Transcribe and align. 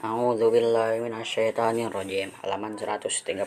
A'udzu 0.00 0.48
billahi 0.48 1.04
minasyaitonir 1.04 1.92
rajim. 1.92 2.32
Halaman 2.40 2.72
136. 2.78 3.44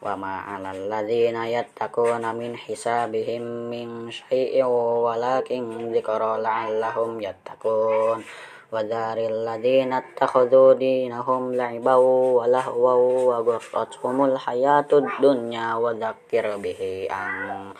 Wa 0.00 0.16
ma 0.16 0.42
'alal 0.42 0.90
ladzina 0.90 1.46
yattaquna 1.46 2.34
min 2.34 2.58
hisabihim 2.58 3.70
min 3.70 4.10
syai'in 4.10 4.66
walakin 4.66 5.94
dzikra 5.94 6.40
la'allahum 6.40 7.22
yattaqun. 7.22 8.24
Wa 8.70 8.80
dzaril 8.82 9.46
ladzina 9.46 10.02
ittakhadhu 10.02 10.74
dinahum 10.74 11.54
la'ibaw 11.54 12.02
wa 12.42 12.50
lahwaw 12.50 13.02
wa 13.30 13.38
gharratuhumul 13.46 14.34
hayatud 14.34 15.06
dunya 15.22 15.78
wa 15.78 15.94
dzakkir 15.94 16.58
bihi 16.58 17.06
an 17.06 17.70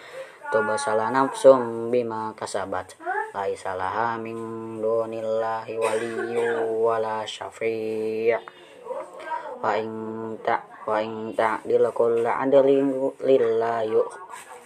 laisa 3.30 3.78
laha 3.78 4.18
min 4.18 4.36
dunillahi 4.82 5.78
waliyyu 5.78 6.82
wala 6.82 7.22
syafi' 7.22 8.34
wa 9.62 9.70
in 9.78 9.92
ta 10.42 10.58
wa 10.88 10.98
in 10.98 11.30
ta'dil 11.38 11.86
kullu 11.94 12.26
adlin 12.26 12.90
lillahi 13.22 13.94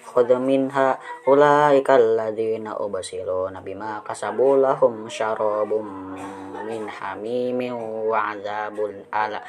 khudh 0.08 0.38
minha 0.40 0.96
ulaika 1.28 1.98
alladzina 1.98 2.78
ubsiluna 2.80 3.60
bima 3.60 4.00
kasabu 4.00 4.56
lahum 4.56 5.10
syarabum 5.12 6.16
min 6.64 6.88
hamimin 6.88 7.74
wa 8.08 8.32
adzabun 8.32 9.04
ala 9.12 9.44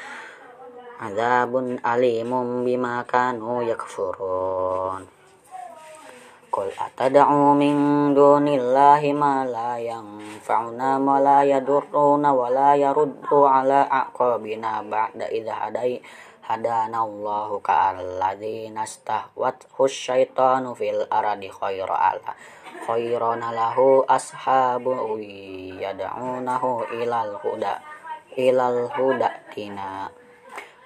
adzabun 1.00 1.80
alimun 1.80 2.66
bima 2.66 3.00
kanu 3.08 3.64
yakfurun 3.64 5.15
Qul 6.56 6.72
atad'u 6.72 7.52
min 7.52 7.76
dunillahi 8.16 9.12
ma 9.12 9.44
la 9.44 9.76
yanfa'una 9.76 10.96
wa 10.96 11.20
la 11.20 11.44
yadurruna 11.44 12.32
wa 12.32 12.48
la 12.48 12.72
yaruddu 12.72 13.44
ala 13.44 13.84
aqabina 13.84 14.80
ba'da 14.80 15.28
idza 15.28 15.52
hadai 15.52 16.00
hadana 16.48 17.04
Allahu 17.04 17.60
ka'alladzina 17.60 18.88
stahwat 18.88 19.68
syaitanu 19.84 20.72
fil 20.72 21.04
aradi 21.12 21.52
khaira 21.52 21.92
ala 22.16 22.32
khairana 22.88 23.52
lahu 23.52 24.08
ashabu 24.08 25.20
yad'unahu 25.20 26.88
ilal 26.96 27.36
huda 27.36 27.84
ilal 28.32 28.88
huda 28.96 29.28
tina. 29.52 30.08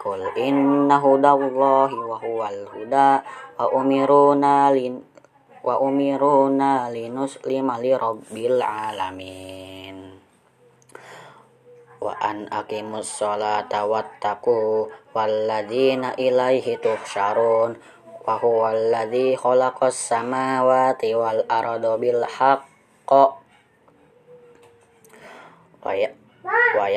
Qul 0.03 0.35
inna 0.35 0.97
hudallahi 0.97 1.95
wa 1.95 2.17
huwal 2.19 2.61
huda 2.75 3.21
wa 3.61 3.69
umiruna 3.77 4.73
lin 4.73 5.10
wa 5.61 5.77
umiruna 5.77 6.89
linuslima 6.89 7.77
li 7.77 7.93
rabbil 7.93 8.65
alamin. 8.65 10.17
Wa 12.01 12.17
an 12.17 12.49
aqimus 12.49 13.21
sholata 13.21 13.85
wattaqu 13.85 14.89
walladzina 15.13 16.17
ilaihi 16.17 16.81
tuhsyarun. 16.81 17.77
Wa 18.25 18.41
huwal 18.41 18.89
ladzi 18.89 19.37
khalaqas 19.37 19.97
samawati 19.97 21.13
wal 21.13 21.45
arda 21.45 22.01
bil 22.01 22.25
haqqi 22.25 23.25
wa 25.81 25.93
ya 25.97 26.13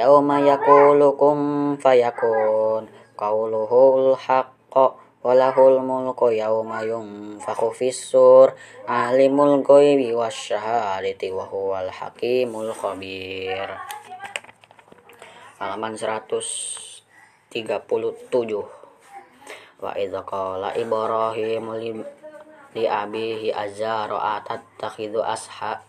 yauma 0.08 0.40
yaqulu 0.40 1.20
kum 1.20 1.40
fayakun. 1.80 2.88
Qauluhul 3.20 4.16
haqqi 4.16 5.03
walahul 5.24 5.80
mulku 5.80 6.36
yauma 6.36 6.84
yunfakhu 6.84 7.72
fissur. 7.72 8.52
Alimul 8.86 9.64
ghaibi 9.64 10.12
wasyahadati 10.12 11.32
wa 11.32 11.48
huwal 11.48 11.90
hakimul 11.90 12.76
khabir. 12.76 13.72
Halaman 15.64 15.96
137 15.96 18.84
wa 19.84 19.92
idza 20.00 20.24
qala 20.24 20.72
ibrahim 20.80 21.66
li, 21.76 21.92
li 22.72 22.84
abihi 22.88 23.52
azara 23.52 24.40
atattakhidhu 24.40 25.20
asha 25.20 25.84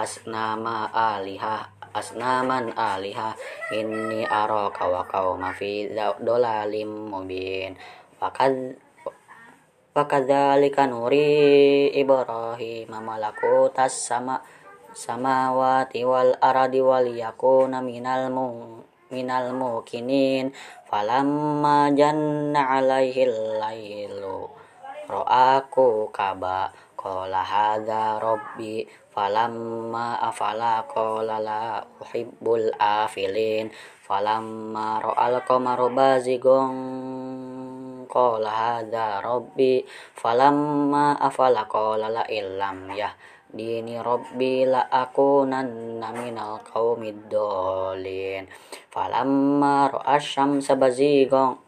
asnama 0.00 0.88
alihah 0.88 1.68
asnaman 1.94 2.74
alihah 2.74 3.38
inni 3.70 4.26
araka 4.26 4.90
wa 4.90 5.06
qauma 5.06 5.54
fi 5.54 5.86
dolalim 6.18 7.12
mubin 7.12 7.78
Fakad 8.24 8.80
Fakadzalika 9.92 10.88
nuri 10.88 11.92
Ibrahim 11.92 12.88
malakutas 12.88 13.92
sama 13.92 14.40
samawati 14.96 16.08
wal 16.08 16.32
aradi 16.40 16.80
wal 16.80 17.04
yakuna 17.04 17.84
minal 17.84 18.32
mu 18.32 18.80
minal 19.12 19.52
mukinin. 19.52 20.56
Falamma 20.88 21.92
janna 21.92 22.80
alaihi 22.80 23.28
lailu 23.60 24.48
ra'aku 25.04 26.08
kaba 26.08 26.72
qala 26.96 27.44
hadza 27.44 28.16
rabbi. 28.24 28.88
Falamma 29.12 30.16
afala 30.16 30.80
qala 30.88 31.38
la 31.44 31.84
uhibbul 32.00 32.72
afilin. 32.80 33.68
Falamma 34.02 34.98
ra'al 34.98 35.38
qamaru 35.46 35.92
bazigon 35.94 36.72
qala 38.14 38.50
hadza 38.50 39.18
rabbi 39.18 39.82
falamma 40.14 41.18
afala 41.18 41.66
qala 41.66 42.06
la 42.06 42.24
illam 42.30 42.94
ya 42.94 43.10
dini 43.50 43.98
rabbi 43.98 44.62
la 44.70 44.86
akunanna 44.86 46.14
minal 46.14 46.62
qaumid 46.62 47.26
dolin 47.26 48.46
falamma 48.94 49.90
ra'a 49.90 50.16
syamsa 50.22 50.78
bazigon 50.78 51.58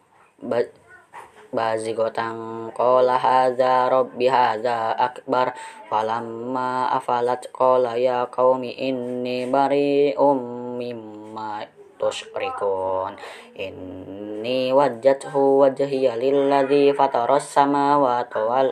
bazigotan 1.51 2.69
qala 2.75 3.15
hadza 3.17 3.87
rabbi 3.87 4.27
hadza 4.27 4.91
akbar. 4.93 5.55
Falamma 5.87 6.91
afalat 6.91 7.47
qala 7.55 7.95
ya 7.95 8.27
qaumi 8.27 8.75
inni 8.75 9.47
bari'um 9.47 10.39
mimma 10.75 11.76
tusyrikun. 11.97 13.17
Inni 13.57 14.71
wajjathu 14.71 15.65
wajhiya 15.65 16.15
lilladzi 16.15 16.93
fataras 16.93 17.49
samawati 17.49 18.39
wal 18.41 18.71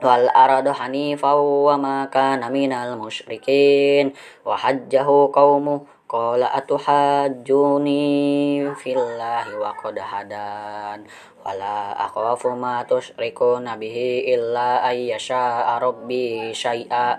wal 0.00 0.26
arada 0.32 0.72
hanifa 0.72 1.36
wa 1.36 1.76
ma 1.76 2.08
kana 2.08 2.48
minal 2.48 2.96
musyrikin. 2.96 4.16
Wa 4.42 4.56
hajjahu 4.56 5.28
qaumu 5.30 5.84
qala 6.10 6.50
atuhajjuni 6.58 8.02
fillahi 8.74 9.54
wa 9.54 9.70
qad 9.78 10.00
wala 11.40 11.96
akhafu 11.96 12.52
ma 12.52 12.84
tusyrikuna 12.84 13.80
bihi 13.80 14.28
illa 14.28 14.84
ayyasha 14.84 15.64
rabbi 15.80 16.52
syai'a 16.52 17.16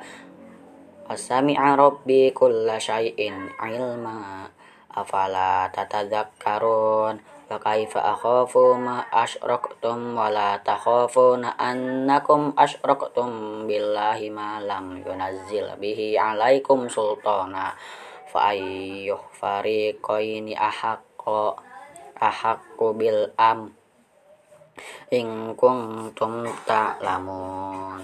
Wasami'a 1.11 1.75
rabbi 1.75 2.31
kulla 2.31 2.79
syai'in 2.79 3.51
ilma. 3.59 4.47
Afala 4.95 5.67
tatadzakkarun 5.67 7.19
wa 7.51 7.57
kaifa 7.59 7.99
akhafu 8.15 8.79
ma 8.79 9.03
asyraktum 9.11 10.15
wa 10.15 10.31
la 10.31 10.55
takhafuna 10.63 11.59
annakum 11.59 12.55
asyraktum 12.55 13.67
billahi 13.67 14.31
ma 14.31 14.63
lam 14.63 15.03
yunazzil 15.03 15.75
bihi 15.83 16.15
alaikum 16.15 16.87
sultana. 16.87 17.75
Fa 18.31 18.55
ayyuh 18.55 19.19
fariqaini 19.35 20.55
ahaqqo 20.55 21.59
ahaqqu 22.23 22.87
bil 22.95 23.35
am 23.35 23.67
in 25.11 25.59
kuntum 25.59 26.47
ta'lamun 26.63 27.99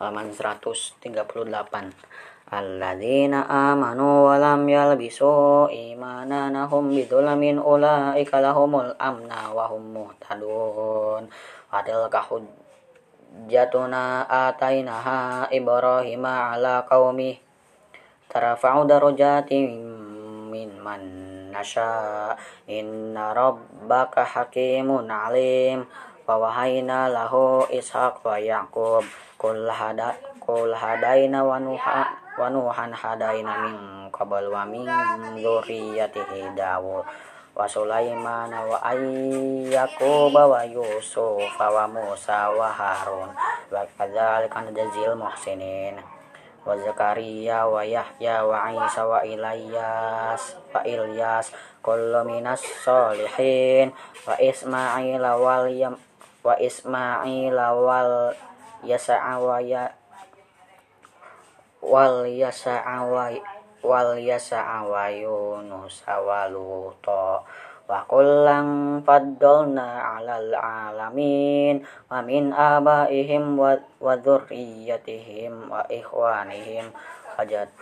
halaman 0.00 0.32
138 0.32 1.12
Alladzina 2.50 3.44
amanu 3.46 4.26
wa 4.26 4.34
lam 4.40 4.64
yalbisu 4.64 5.68
imananahum 5.70 6.88
bidzulamin 6.88 7.60
ulaika 7.60 8.40
lahumul 8.40 8.96
amna 8.96 9.52
wa 9.54 9.68
hum 9.70 9.94
muhtadun. 9.94 11.30
Wa 11.70 11.84
tilka 11.84 12.26
hujjatuna 12.26 14.24
atainaha 14.24 15.52
ibrahima 15.52 16.56
ala 16.56 16.82
qaumi? 16.88 17.38
Tarafa'u 18.26 18.88
darajatin 18.88 19.70
min 20.50 20.80
man 20.80 21.04
nasha. 21.54 22.34
Inna 22.66 23.30
rabbaka 23.30 24.24
hakimun 24.26 25.06
alim 25.06 25.86
wa 26.30 26.46
wahayna 26.46 27.10
lahu 27.10 27.66
ishaq 27.74 28.22
wa 28.22 28.38
yaqub. 28.38 29.02
Kul 29.34 29.66
hada 29.66 30.14
kul 30.38 30.70
hadaina 30.70 31.42
wa 31.42 31.58
nuha 31.58 32.06
wa 32.38 32.46
nuhan 32.46 32.94
hadaina 32.94 33.66
min 33.66 33.74
qabl 34.14 34.46
wa 34.46 34.62
min 34.62 34.86
dzurriyyatihi 35.34 36.54
Dawud. 36.54 37.02
Wa 37.50 37.66
Sulaiman 37.66 38.54
wa 38.54 38.78
Ayyakub 38.78 40.30
wa 40.30 40.62
Yusuf 40.62 41.50
wa 41.58 41.84
Musa 41.90 42.46
wa 42.54 42.70
Harun. 42.70 43.34
Wa 43.74 43.82
kadzalika 43.98 44.62
najzil 44.70 45.18
muhsinin 45.18 45.98
wa 56.40 56.54
Ismail 56.56 57.56
wal 57.56 58.32
yasa'a 58.84 59.36
wa 59.36 59.60
ya 59.60 59.92
wal 61.84 62.24
yasa'a 62.28 63.04
wa 63.04 63.32
wal 63.80 64.16
yasa'a 64.20 64.84
wa 64.84 65.08
Yunus 65.08 66.04
wa 66.04 66.48
Luta. 66.48 67.44
Wa 67.90 68.06
kullang 68.06 69.02
faddalna 69.02 69.98
'alal 69.98 70.54
'alamin 70.54 71.82
wa 72.06 72.22
min 72.22 72.54
abaihim 72.54 73.58
wa, 73.58 73.74
wa 73.98 74.14
dzurriyyatihim 74.14 75.66
wa 75.66 75.82
ikhwanihim. 75.90 76.94
Wajat 77.34 77.72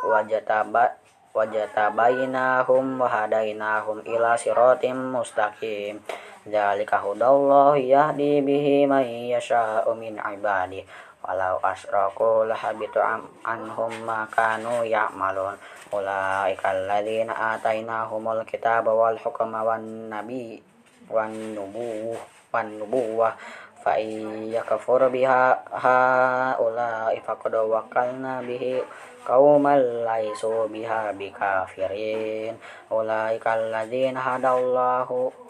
wajataba 0.00 0.96
wajatabainahum 1.30 2.98
wa 2.98 3.06
hadainahum 3.06 4.02
ila 4.02 4.34
siratim 4.34 5.14
mustaqim 5.14 6.02
dzalika 6.46 7.02
hudallahu 7.02 7.76
yahdi 7.76 8.40
bihi 8.40 8.88
may 8.88 9.32
yasha'u 9.32 9.92
min 9.96 10.16
ibadihi 10.16 10.86
walau 11.20 11.60
asraku 11.60 12.48
lahabitu 12.48 12.96
anhum 13.44 13.92
ma 14.08 14.24
kanu 14.32 14.82
ya'malun. 14.88 15.56
Ulaika 15.90 16.70
alladzina 16.70 17.58
atainahumul 17.58 18.46
kitaba 18.46 18.94
wal 18.94 19.18
hukma 19.18 19.66
wan 19.66 20.06
nabi 20.06 20.62
wan 21.10 21.34
nubuwah 21.52 22.22
wan 22.54 22.78
nubuwah 22.78 23.34
fa 23.82 23.98
yakfur 23.98 25.10
biha 25.10 25.58
haula 25.66 27.10
faqad 27.26 27.54
wakalna 27.58 28.38
bihi 28.46 28.78
qauman 29.26 30.06
laisu 30.06 30.70
biha 30.70 31.10
bikafirin. 31.18 32.54
Ulaika 32.86 33.58
alladzina 33.58 34.22
hadallahu 34.22 35.49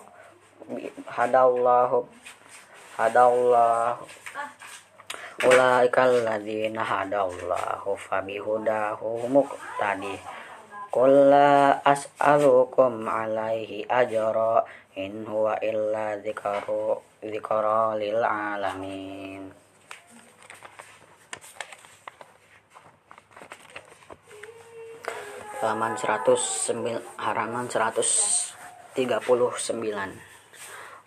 hadallahu 1.11 2.06
hadallahu. 3.00 4.05
Ulaikal 5.40 6.20
ladzina 6.20 6.84
hadallahu 6.84 7.96
fabihudahu 7.96 9.25
muqtadi. 9.32 10.20
Qul 10.93 11.32
la 11.32 11.81
as'alukum 11.81 13.08
alaihi 13.08 13.88
ajra 13.88 14.61
in 15.00 15.25
huwa 15.25 15.56
illa 15.64 16.20
dzikru 16.20 17.00
dzikra 17.25 17.96
lil 17.96 18.20
alamin. 18.20 19.49
Halaman 25.61 25.93
109 25.96 27.00
halaman 27.17 27.64
139 27.69 30.30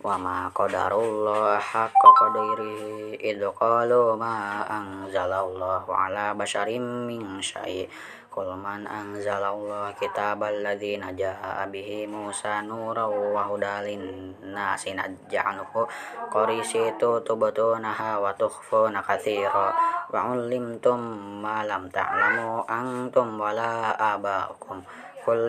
wa 0.04 0.20
ma 0.20 0.52
qadarullah 0.52 1.56
haqqa 1.58 2.10
qadiri 2.20 3.16
idh 3.18 3.48
qalu 3.56 4.20
ma 4.20 4.68
anzalallahu 4.68 5.88
ala 5.88 6.36
basharim 6.36 7.08
min 7.08 7.40
syai' 7.40 7.88
Qul 8.34 8.50
man 8.58 8.82
anzalallahu 8.90 9.94
kitabal 9.94 10.66
ladzi 10.66 10.98
najaa 10.98 11.70
bihi 11.70 12.10
Musa 12.10 12.66
nuran 12.66 13.14
wa 13.30 13.46
hudalin 13.46 14.34
nasi 14.42 14.98
naj'aluhu 14.98 15.86
qarisitu 16.34 17.22
tubtunaha 17.22 18.18
wa 18.18 18.34
tukhfuna 18.34 19.06
katsira. 19.06 19.70
Wa 20.10 20.34
'allimtum 20.34 20.98
ma 21.46 21.62
lam 21.62 21.86
ta'lamu 21.94 22.66
antum 22.66 23.38
wala 23.38 23.94
abakum 24.02 24.82
qul 25.22 25.46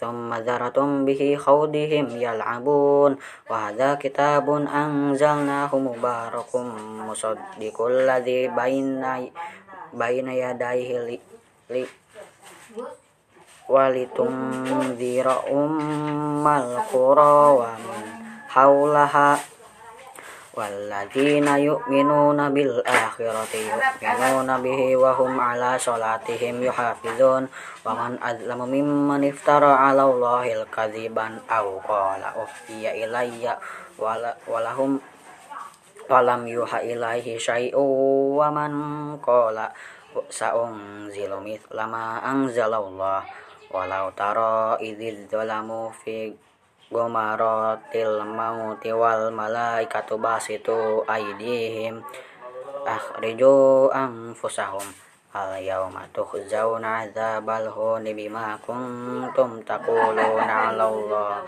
ثم 0.00 0.34
ذرتم 0.34 1.04
به 1.04 1.36
خوضهم 1.40 2.06
يلعبون 2.16 3.16
وهذا 3.50 3.94
كتاب 3.94 4.50
أنزلناه 4.50 5.76
مبارك 5.76 6.56
مصدق 7.08 7.76
الذي 7.82 8.48
بين 8.48 9.04
بين 9.92 10.28
يديه 10.28 11.18
ولتنذر 13.68 15.26
أم 15.52 16.48
القرى 16.48 17.36
ومن 17.58 18.04
حولها 18.48 19.38
والذين 20.54 21.48
يؤمنون 21.48 22.54
بالآخرة 22.54 23.52
يؤمنون 24.02 24.50
به 24.62 24.96
وهم 24.96 25.40
على 25.40 25.78
صلاتهم 25.78 26.62
يحافظون 26.62 27.48
ومن 27.84 28.12
أظلم 28.22 28.58
ممن 28.58 29.28
افترى 29.28 29.72
على 29.72 30.02
الله 30.02 30.62
الكذبا 30.62 31.28
أو 31.50 31.78
قال 31.88 32.22
أوحي 32.22 33.04
إلي 33.04 33.56
ولهم 34.48 35.00
ولم 36.10 36.46
يوحى 36.48 36.92
إليه 36.92 37.38
شيء 37.38 37.74
ومن 38.38 38.72
قال 39.16 39.68
سأنزل 40.30 41.32
مثل 41.40 41.76
ما 41.82 42.30
أنزل 42.30 42.74
الله 42.74 43.22
ولو 43.70 44.04
ترى 44.10 44.76
إذ 44.80 44.98
الظلموا 45.00 45.90
في 46.04 46.34
gomaratil 46.92 48.20
mauti 48.28 48.92
wal 48.92 49.32
malaikatu 49.32 50.20
basitu 50.20 51.00
aidihim 51.08 52.04
akhriju 52.84 53.88
anfusahum. 53.88 54.84
Al 55.32 55.56
yawma 55.56 56.04
tukhzauna 56.12 57.08
adzabal 57.08 57.72
huni 57.72 58.12
bima 58.12 58.60
kuntum 58.60 59.64
taquluna 59.64 60.68
'ala 60.68 60.84
Allah 60.92 61.40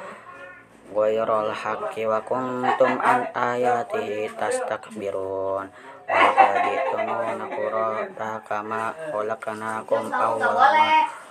ghairal 0.89 1.53
haqqi 1.53 2.09
wa 2.09 2.25
kuntum 2.25 2.97
an 3.05 3.29
ayatihi 3.37 4.33
tastakbirun. 4.41 5.69
Wa 6.09 6.29
qad 6.33 6.65
tumuna 6.93 7.45
qurata 7.45 8.41
kama 8.49 8.97
khalaqnakum 9.13 10.09
awwala 10.09 11.24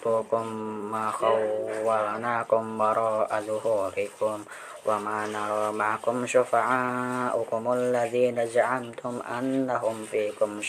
tukum 0.00 0.48
ma 0.88 1.12
khawwalnakum 1.12 2.80
bara 2.80 3.28
adhuhurikum 3.28 4.40
wa 4.88 4.96
ma 4.96 5.28
nara 5.28 5.68
ma'akum 5.68 6.24
syufa'aukum 6.24 7.64
alladhina 7.68 8.48
za'amtum 8.48 9.20
annahum 9.20 10.08
fikum 10.08 10.64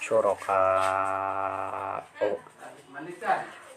syuraka'u 0.00 0.40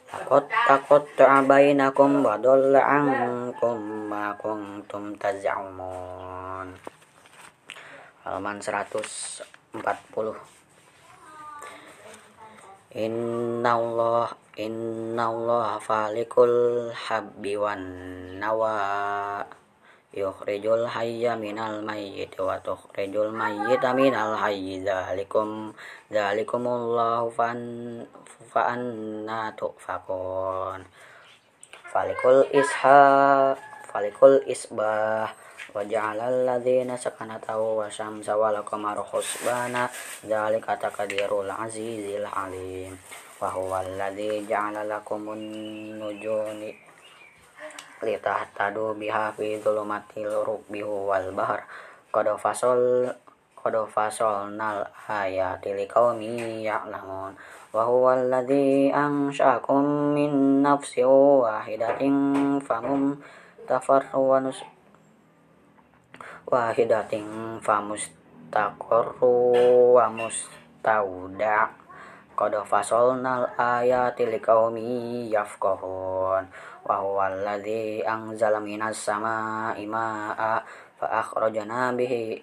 takut 0.07 0.45
takut 0.47 1.03
ta'abainakum 1.19 2.23
wa 2.23 2.39
dhalla 2.39 2.79
ankum 2.79 4.07
ma 4.07 4.31
kuntum 4.39 5.11
taz'umun 5.19 6.71
halaman 8.23 8.57
140 8.63 10.56
Inna 12.97 13.77
Allah 13.77 14.33
Inna 14.57 15.29
Allah 15.29 15.77
falikul 15.77 16.89
habbi 16.89 17.53
wan 17.53 17.85
nawa. 18.41 19.45
Yukhrijul 20.17 20.89
hayya 20.89 21.37
minal 21.37 21.85
mayyit 21.85 22.33
wa 22.41 22.57
tukhrijul 22.57 23.29
mayyita 23.29 23.93
minal 23.93 24.33
hayyi. 24.33 24.81
Dzalikum 24.81 25.77
dzalikumullahu 26.09 27.29
fan 27.37 27.59
fa 28.49 28.73
tufakun. 29.53 30.81
Falikul 31.93 32.49
isha 32.49 33.53
falikul 33.93 34.41
isbah 34.49 35.37
ladzina 35.83 36.97
sakanatahu 36.97 37.83
wa 37.83 37.91
syamsa 37.91 38.33
wal 38.33 38.57
qamara 38.63 39.03
husbana. 39.03 39.85
Dzalika 40.23 40.79
taqdirul 40.79 41.51
azizil 41.51 42.25
alim. 42.25 42.97
Wa 43.37 43.53
huwa 43.53 43.85
alladzi 43.85 44.47
ja'ala 44.47 44.87
lakumun 44.87 45.37
nujumi 45.99 46.73
litahtadu 48.01 48.97
biha 48.97 49.33
fi 49.37 49.61
dhulumatil 49.61 50.41
rubbi 50.41 50.81
wal 50.81 51.29
bahr. 51.33 51.61
Qad 52.09 52.31
fasal 52.41 53.13
qad 53.53 53.75
fasalnal 53.91 54.87
ayati 55.05 55.75
liqaumin 55.75 56.63
ya'lamun. 56.65 57.37
Wa 57.75 57.83
huwa 57.85 58.17
alladzi 58.17 58.89
ansha'akum 58.89 60.15
min 60.15 60.63
nafsin 60.65 61.05
wahidatin 66.47 67.59
famustaqarru 67.59 69.35
wa 69.99 70.07
mustauda 70.07 71.67
qad 72.39 72.53
fasalnal 72.63 73.51
ayati 73.59 74.23
liqaumi 74.31 75.27
yafqahun. 75.27 76.47
Wa 76.87 77.03
huwa 77.03 77.27
alladzi 77.27 77.99
anzala 78.07 78.63
minas 78.63 78.95
samaa'i 78.95 79.83
maa'a 79.83 80.63
fa 80.95 81.07
akhrajna 81.19 81.91
bihi 81.91 82.39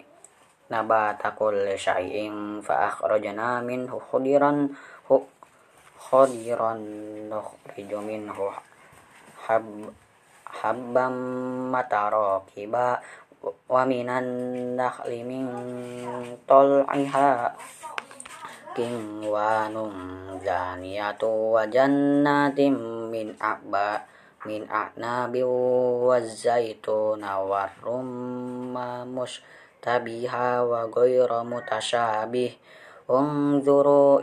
nabata 0.69 1.33
kulli 1.33 1.81
syai'in 1.81 2.61
fa 2.61 2.93
akhrajna 2.93 3.65
minhu 3.65 3.97
khadiran 3.97 4.69
khadiran 6.05 6.79
nukhriju 7.33 7.99
minhu 8.05 8.53
hab 9.49 9.65
habban 10.45 11.15
matarakiba 11.73 13.03
wa 13.69 13.83
minan 13.85 14.27
nakhli 14.77 15.21
min 15.25 15.47
tal'iha 16.49 17.53
kinwanun 18.75 19.95
zaniyatu 20.43 21.55
wa 21.55 21.63
jannatin 21.69 22.75
min 23.13 23.37
a'ba 23.39 24.03
min 24.45 24.67
a'nabi 24.69 25.41
wa 25.45 26.21
zaituna 26.21 27.41
wa 27.41 27.71
rumma 27.81 29.07
mushtabiha 29.09 30.67
wa 30.67 30.91
ghayra 30.91 31.41
mutasyabih 31.47 32.53
unzuru 33.09 34.21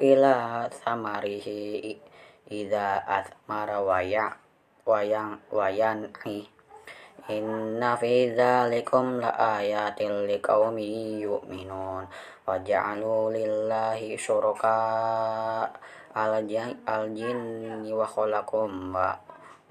Inna 7.29 7.93
fi 7.93 8.33
dzalikum 8.33 9.21
laayatil 9.21 10.25
liqaumin 10.25 11.21
yu'minun. 11.21 12.09
Wa 12.41 12.57
ja'alu 12.57 13.29
lillahi 13.29 14.17
syuraka 14.17 15.69
al-jinni 16.17 17.93
wa 17.93 18.09
khalaqum 18.09 18.89
wa 18.89 19.13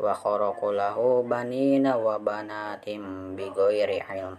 wa 0.01 0.15
kharaqu 0.15 0.73
lahu 0.73 1.27
banina 1.27 1.99
wa 1.99 2.23
banatim 2.23 3.35
bighairi 3.35 3.99
ilm. 3.99 4.39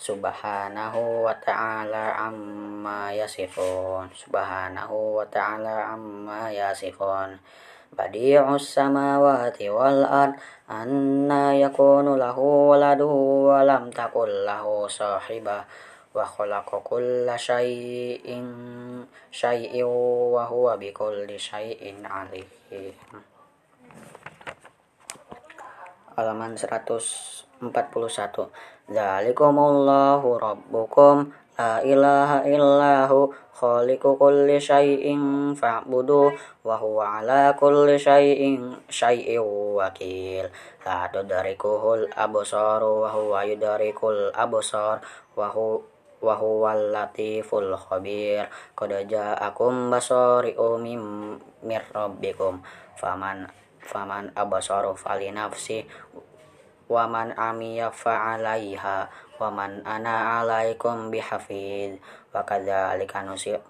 Subhanahu 0.00 1.26
wa 1.26 1.34
ta'ala 1.42 2.16
amma 2.16 3.12
yasifun. 3.12 4.08
Subhanahu 4.14 5.20
wa 5.20 5.26
ta'ala 5.26 5.92
amma 5.92 6.54
yasifun 6.54 7.36
Anna 10.70 11.50
yakunu 11.58 12.14
lahu 12.14 12.70
waladu 12.70 13.10
wa 13.50 13.66
lam 13.66 13.90
takul 13.90 14.30
lahu 14.46 14.86
sahibah 14.86 15.66
wa 16.14 16.22
khalaqa 16.22 16.78
kulla 16.86 17.34
syai'in 17.34 18.46
syai'in 19.34 19.82
wa 20.30 20.46
huwa 20.46 20.78
bikulli 20.78 21.34
syai'in 21.34 22.06
alim. 22.06 22.46
Halaman 26.14 26.54
141 26.54 27.66
Zalikumullahu 28.90 30.38
rabbukum 30.38 31.30
la 31.60 31.84
ilaha 31.84 32.40
illahu 32.48 33.28
khaliqu 33.52 34.16
kulli 34.16 34.56
syai'in 34.56 35.52
fa'budu 35.52 36.32
wa 36.64 36.80
huwa 36.80 37.20
ala 37.20 37.52
kulli 37.52 38.00
syai'in 38.00 38.80
syai'in 38.88 39.44
wakil. 39.76 40.48
La 40.88 41.04
tudrikuhul 41.12 42.08
absaru 42.16 43.04
wa 43.04 43.12
huwa 43.12 43.44
yudrikul 43.44 44.32
absar 44.32 45.04
wa 45.36 45.52
huwa 45.52 45.84
wa 46.20 46.36
huwal 46.36 46.96
latiful 46.96 47.76
khabir. 47.76 48.48
Qad 48.72 48.92
ja'akum 49.04 49.92
basari'u 49.92 50.80
mim 50.80 51.36
mir 51.60 51.84
rabbikum. 51.92 52.64
Faman 52.96 53.48
faman 53.84 54.32
absaru 54.32 54.96
falinafsi 54.96 55.84
wa 56.88 57.04
man 57.06 57.32
amiya 57.36 57.92
fa'alaiha 57.92 59.29
wa 59.40 59.48
man 59.48 59.80
ana 59.88 60.44
alaikum 60.44 61.08
bihafiz. 61.08 61.96
Wa 62.30 62.44
kadzalika 62.44 63.24
nusir 63.24 63.64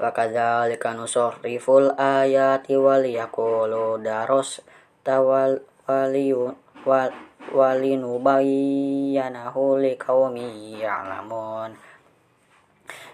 wa 0.00 0.08
kadzalika 0.16 0.96
nusarriful 0.96 1.92
ayati 2.00 2.72
wal 2.80 3.04
yaqulu 3.04 4.00
daros 4.00 4.64
tawal 5.04 5.60
waliyun 5.84 6.56
wal 6.88 7.12
walinubayyanahu 7.52 9.76
liqaumi 9.84 10.80
ya'lamun. 10.80 11.76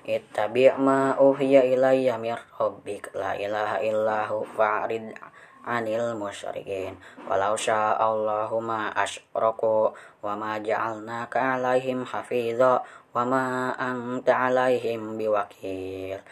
Ittabi' 0.07 0.79
ma 0.79 1.19
uhiya 1.19 1.67
ilayya 1.67 2.15
mir 2.15 2.39
rabbik. 2.55 3.11
La 3.19 3.35
ilaha 3.35 3.83
illahu 3.83 4.47
fa'rid 4.55 5.19
anil 5.67 6.15
musyrikin. 6.15 6.95
Walau 7.27 7.59
sya'allahu 7.59 8.63
ma 8.63 8.95
asyraku 8.95 9.91
wa 10.23 10.33
ma 10.39 10.63
ja'alnaka 10.63 11.59
alaihim 11.59 12.07
hafidha 12.07 12.87
wa 13.11 13.23
ma 13.27 13.75
anta 13.75 14.47
alaihim 14.47 15.19
biwakil. 15.19 16.23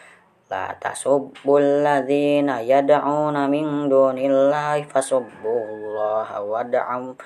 La 0.47 0.71
tasubbul 0.79 1.83
ladzina 1.83 2.63
yad'una 2.63 3.51
min 3.51 3.91
dunillahi 3.91 4.87
fasubbullaha 4.87 6.39
wad'am 6.39 7.17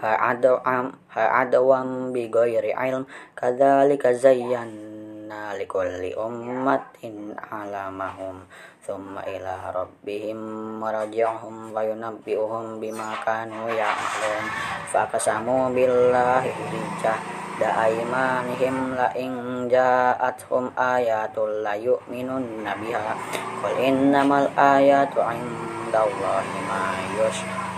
ha'adawam 0.00 0.94
ha'adawam 1.12 2.14
bi 2.14 2.30
ghairi 2.30 2.72
ilm. 2.72 3.04
Kadzalika 3.34 4.14
zayyana 4.14 5.58
likulli 5.58 6.14
ummatin 6.14 7.34
alamahum 7.50 8.46
thumma 8.82 9.22
ila 9.24 9.70
rabbihim 9.70 10.36
maraji'uhum 10.82 11.70
wa 11.70 11.86
yunabbi'uhum 11.86 12.82
bima 12.82 13.14
kanu 13.22 13.70
ya'malun. 13.70 14.44
Fa 14.90 15.06
qasamu 15.06 15.70
billahi 15.70 16.50
hijah 16.50 17.18
da 17.62 17.86
aimanihim 17.86 18.98
la 18.98 19.14
in 19.14 19.70
ja'atuhum 19.70 20.74
ayatul 20.74 21.62
la 21.62 21.78
yu'minun 21.78 22.66
nabiha 22.66 23.14
qul 23.62 23.74
innamal 23.78 24.50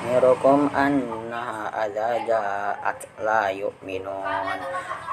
yushmirukum 0.04 0.68
annaha 0.76 1.72
adza 1.72 2.20
ja'at 2.28 3.00
la 3.24 3.48
yu'minun. 3.48 4.60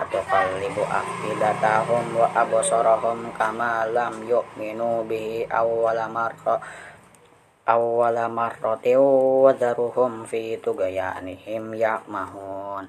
Atuqallibu 0.03 0.83
afidatahum 0.83 2.19
wa 2.19 2.27
absarahum 2.35 3.31
kama 3.31 3.87
lam 3.87 4.19
yu'minu 4.27 5.07
bihi 5.07 5.47
awwala 5.47 6.11
marra 6.11 6.59
awwala 7.63 8.27
marratin 8.27 8.99
wa 8.99 9.55
daruhum 9.55 10.27
fi 10.27 10.59
tughyanihim 10.59 11.71
ya'mahun 11.71 12.83